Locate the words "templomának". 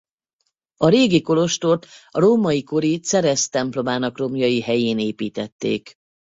3.49-4.17